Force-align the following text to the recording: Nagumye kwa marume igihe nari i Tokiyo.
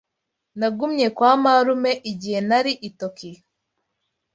Nagumye 0.59 1.07
kwa 1.17 1.31
marume 1.43 1.91
igihe 2.11 2.39
nari 2.49 2.73
i 2.87 2.89
Tokiyo. 2.99 3.41